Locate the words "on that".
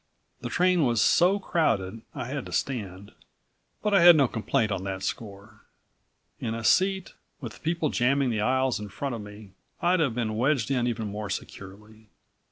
4.71-5.03